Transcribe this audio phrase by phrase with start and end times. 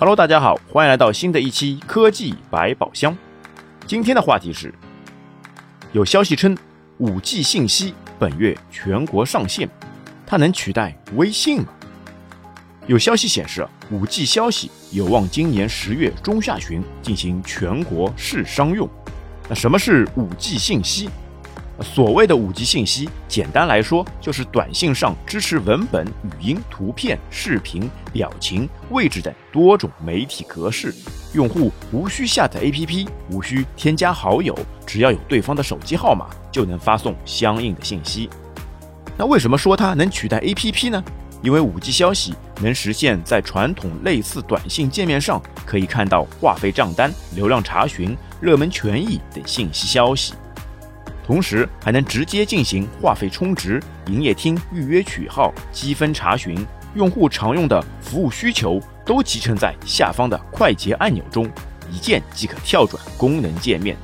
[0.00, 3.16] Hello，大家好，欢迎来到新的一期科技百宝箱。
[3.86, 4.74] 今天的话题是，
[5.92, 6.56] 有消息称
[6.98, 9.68] 五 G 信息本月全国上线，
[10.26, 11.68] 它能取代微信吗？
[12.88, 18.90] 有消息显示，五 G 消息有望今年十月中下旬进行全国试商用。
[19.48, 21.08] 那什么是五 G 信息？
[21.80, 30.94] 所谓的五 G 信息，简单来说就是短信上支持文本、语音、图片、视频、表情、位置等多种媒体格式，
[31.32, 34.56] 用户无需下载 APP，无需添加好友，
[34.86, 38.30] 只要有对方的手机号码，就能发送相应的信息。
[39.16, 41.02] 那为什么说它能取代 APP 呢？
[41.42, 50.34] 因为五 G 消息能实现，在传统类似短信界面上可以看到话费账单、流量查询、热门权益等信息消息。
[51.26, 56.54] 同时还能直接进行话费充值、营业厅预约取号、积分查询，
[56.94, 61.50] 用户常用的服务需求都集成在下方的快捷按钮中，
[61.90, 63.96] 一键即可跳转功能界面，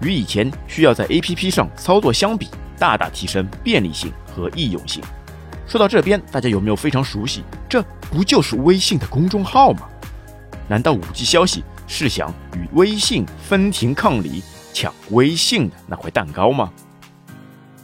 [0.00, 5.02] 与以前需要在 APP 上操作相比，大大提升便利性和易用性。
[5.66, 7.42] 说到这边，大家有没有非常熟悉？
[7.68, 9.88] 这不就是微信的公众号吗？
[10.68, 14.42] 难道五 G 消息是想与微信分庭抗礼？
[14.72, 16.72] 抢微信的那块蛋糕吗？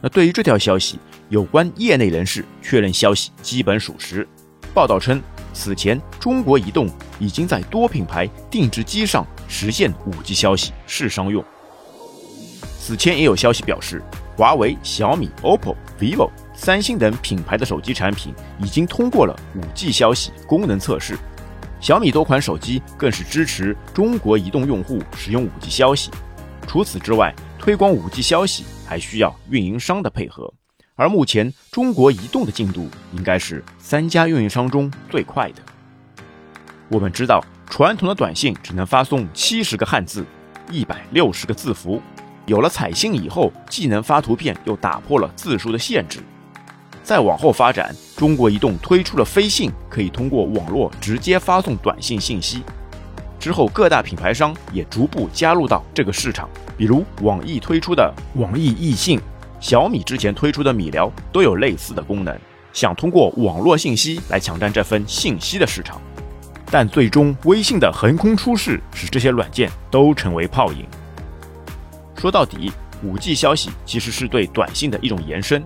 [0.00, 4.26] 那对于这条消息，有关业内人士确认消息基本属实。
[4.72, 5.20] 报道称，
[5.52, 11.44] 此前中国移动已经在多品牌定制机上实现 5G 消息试商用。
[12.78, 14.02] 此前也有消息表示，
[14.36, 21.18] 华为、小米、OPPO、vivo、三星等品牌的手机产品已经通过了 5G 消息功能测试。
[21.78, 26.10] 小米多款手机更是支持中国移动用户使用 5G 消息。
[26.70, 30.54] 除此之外，推广 5G 消息还需要运营商的配合，
[30.94, 35.60] 而目前中国移动的进度应该是三家运营商中最快的。
[36.88, 40.24] 我们知道，传统的短信只能发送七十个汉字，
[40.70, 42.00] 一百六十个字符，
[42.46, 46.20] 有了彩信以后，既能发图片，又打破了字数的限制。
[47.02, 52.62] 再往后发展，中国移动推出了飞信，可以通过网络直接发送短信信息。
[53.40, 56.46] 之后，各大品牌商也逐步加入到这个市场，
[56.76, 59.18] 比如网易推出的网易易信，
[59.58, 62.38] 小米之前推出的米聊都有类似的功能，
[62.74, 65.98] 想通过网络信息来抢占这份信息的市场。
[66.70, 70.86] 但最终，微信的横空出世使这些软件都成为泡影。
[72.14, 72.70] 说到底，
[73.02, 75.64] 五 G 消息其实是对短信的一种延伸。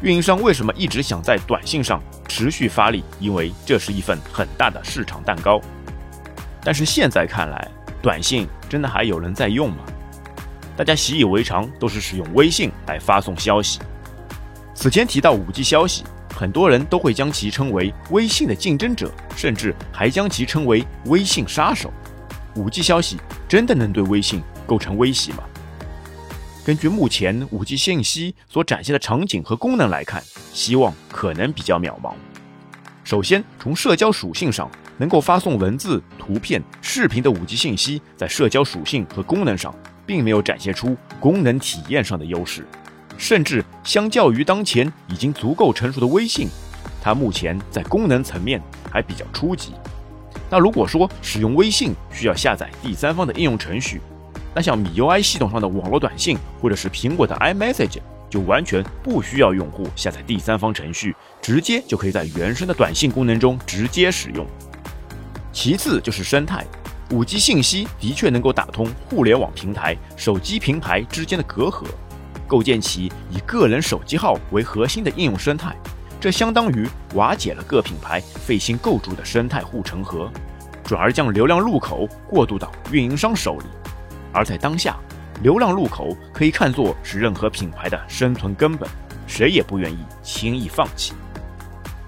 [0.00, 3.04] 运营商为什么一直想在短信上持续发力？
[3.18, 5.60] 因为这是一份很大的市场蛋糕。
[6.62, 7.70] 但是现在看来，
[8.02, 9.78] 短信真的还有人在用吗？
[10.76, 13.80] 大家习以为常都是使用微信来发送消息。
[14.74, 16.04] 此前提到五 G 消息，
[16.34, 21.92] 很多人都会将其称为微信的竞争者，甚至还将其称为微信杀手。
[22.56, 25.44] 五 G 消息真的能对微信构成威胁吗？
[26.64, 30.22] 根据目前五 G 信息所展现的场景和功能来看，
[30.52, 32.14] 希望可能比较渺茫。
[33.04, 34.70] 首先，从社交属性上。
[35.00, 39.74] 能够发送文字、图片、视频的五 G 信息，在社交属性和功能上，
[40.04, 42.66] 并没有展现出功能体验上的优势，
[43.16, 46.48] 甚至相较于当前已经足够成熟的微信，
[47.00, 48.60] 它目前在功能层面
[48.92, 49.72] 还比较初级。
[50.50, 54.02] 那如果说使用微信需要下载第三方的应用程序，
[54.54, 64.46] 那像米 UI 系统上的网络短信，或者是苹果的 iMessage，就完全不需要用户下载第三方程序，直接就可以在原生的短信功能中直接使用。
[65.62, 66.64] 其次就是生态，
[67.10, 71.84] 五 G 信息的确能够打通互联网平台、手机平台之间的隔阂，
[72.46, 75.76] 构建起以个人手机号为核心的应用生态，
[76.18, 80.32] 这相当于瓦解了各品牌费心构筑的生态护城河，
[80.82, 83.66] 转而将流量入口过渡到运营商手里。
[84.32, 84.96] 而在当下，
[85.42, 88.88] 流量入口可以看作是任何品牌的生存根本，
[89.26, 91.12] 谁也不愿意轻易放弃。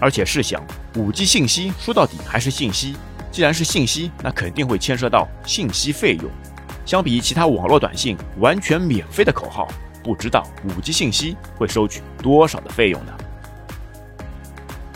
[0.00, 0.66] 而且试想，
[0.96, 2.96] 五 G 信息说到底还是信息。
[3.34, 6.30] 既然是信息，那肯定会牵涉到信息费用。
[6.86, 9.66] 相比其他网络短信完全免费的口号，
[10.04, 13.12] 不知道五 G 信息会收取多少的费用呢？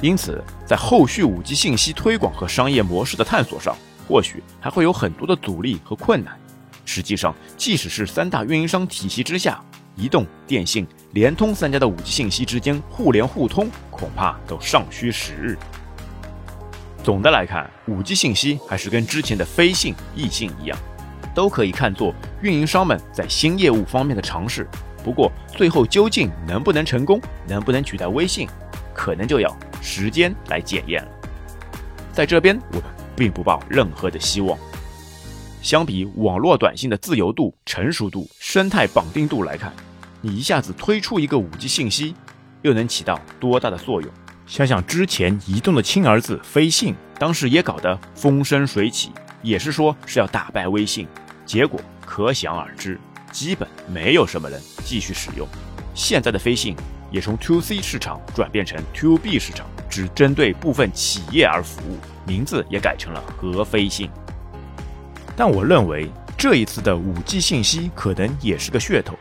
[0.00, 3.76] 因此，在后续五 G 信息推广和商业模式的探索上，
[4.06, 6.38] 或许还会有很多的阻力和困难。
[6.84, 9.60] 实际上，即使是三大运营商体系之下，
[9.96, 15.58] 移动、电信、联通三家的五 G 信息之间互联互通，恐怕都尚需时日。
[17.02, 20.78] 总的来看，五 G 信息还是跟之前的飞信、易信一样，
[21.34, 24.66] 都可以看作运营商们在新业务方面的尝试。
[25.02, 28.46] 不过，最后究竟能不能成功，能不能取代微信，
[28.92, 31.08] 可能就要时间来检验了。
[32.12, 32.84] 在这边，我们
[33.16, 34.58] 并不抱任何的希望。
[35.62, 39.72] 相比网络短信的自由度、成熟度、生态绑定度来看，
[40.20, 42.14] 你一下子推出一个 5G 信息，
[42.62, 44.10] 又能起到多大的作用？
[44.48, 49.12] 想想之前移动的亲儿子飞信，当时也搞得风生水起，
[49.42, 51.06] 也是说是要打败微信，
[51.44, 52.98] 结果可想而知，
[53.30, 55.46] 基本没有什么人继续使用。
[55.94, 56.74] 现在的飞信
[57.10, 64.08] 也从 To C 市场转变成 To B 市场，只针对部分企业而服务，名字也改成了和飞信。
[65.36, 69.14] 但我认为这一次的 5G 信息可能也是个噱头。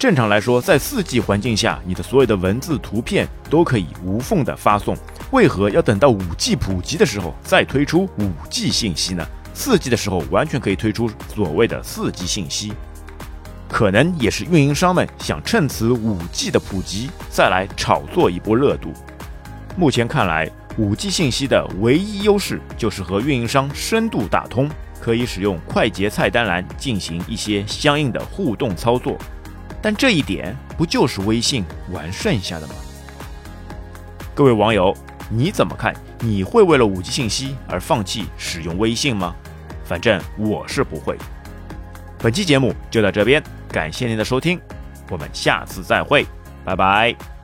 [0.00, 4.96] 正常来说，在 4G 环境下，你的所有的文字、图片都可以无缝的发送，
[5.30, 9.22] 为何要等到 5G 普及的时候再推出 5G 信息呢
[9.54, 12.72] ？4G 的时候完全可以推出所谓的 4G 信息，
[13.68, 18.94] 可能也是运营商们想趁此 5G 的普及再来炒作一波热度。
[19.76, 24.66] 目前看来，5G 信息的唯一优势就是和运营商深度打通。
[24.98, 29.16] 可以使用快捷菜单栏进行一些相应的互动操作，
[29.82, 32.74] 但这一点不就是微信玩剩下的吗？
[34.34, 34.94] 各位网友，
[35.28, 35.94] 你怎么看？
[36.20, 39.34] 你会为了五 G 信息而放弃使用微信吗？
[39.84, 41.16] 反正我是不会。
[42.18, 44.60] 本期节目就到这边，感谢您的收听，
[45.08, 46.26] 我们下次再会，
[46.64, 47.39] 拜拜。